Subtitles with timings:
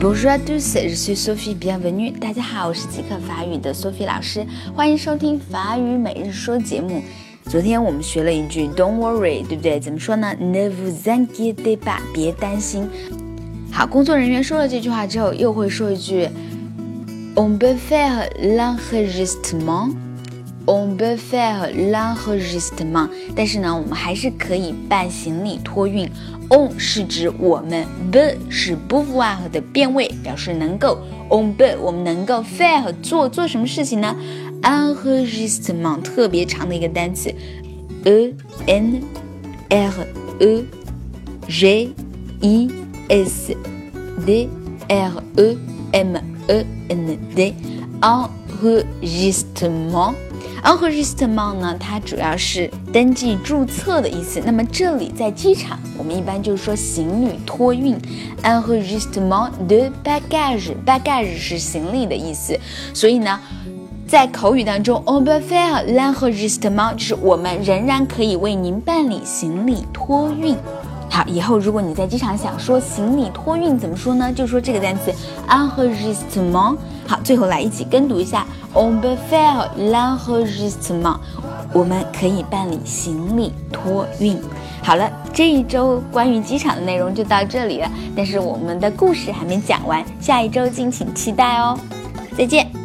[0.00, 2.16] Bonjour à tous, je suis Sophie, bienvenue.
[2.20, 7.02] 大家好，我是即刻法语的 Sophie 老师，欢迎收听法语每日说节目。
[7.46, 9.80] 昨天我们学了一句 "Don't worry"，对不对？
[9.80, 12.88] 怎么说呢？Ne vous inquiétez pas，别担心。
[13.72, 16.28] 好，工作人员说了这句话之后，又会说一句
[17.34, 19.96] "On peut faire l'enregistrement."
[20.70, 26.06] On peut faire l'enregistrement，但是呢，我们还是可以办行李托运。
[26.50, 30.98] On 是指我们，be 是 pouvoir 的变位，表示能够。
[31.30, 34.14] On be 我们能够 fare 做做什么事情呢
[34.60, 37.34] ？Enregistrement 特别长的一个单词
[38.04, 38.34] ，e
[38.66, 39.00] n
[39.70, 40.06] r
[40.38, 40.66] e
[41.48, 41.94] g
[42.40, 42.68] i
[43.08, 43.56] s
[44.26, 44.50] d
[44.86, 45.56] r e
[45.92, 46.14] m
[46.46, 50.14] e n d，enregistrement。
[50.62, 54.40] Enregistrement 呢，它主要是登记注册的意思。
[54.44, 57.96] 那么这里在机场，我们一般就是说行李托运
[58.42, 62.58] ，enregistrement de bagage，bagage 是行李的意思。
[62.92, 63.40] 所以呢，
[64.06, 70.56] 在口语当中，on peut faire l'enregistrement，就是我们仍然可以为您办理行李托运。
[71.10, 74.32] 好，以后如果你在机场想说行李托运怎么说呢？
[74.32, 75.12] 就说这个单词
[75.48, 76.76] enregistrement。
[77.06, 81.18] 好，最后来一起跟读一下：On peut faire l'enregistrement。
[81.72, 84.38] 我们可以办理行李托运。
[84.82, 91.78] 好了，这一周关于机场的内容就到这里了，但是我们的故事还没讲完，下一周敬请期待哦。
[92.36, 92.77] 再见。